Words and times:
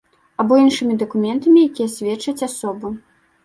Або 0.43 0.57
іншымі 0.61 0.95
дакументамі, 1.03 1.67
якія 1.69 1.93
сведчаць 1.99 2.45
асобу. 2.51 2.97